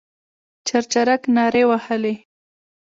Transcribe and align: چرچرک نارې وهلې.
چرچرک 0.67 1.21
نارې 1.35 1.63
وهلې. 1.69 2.13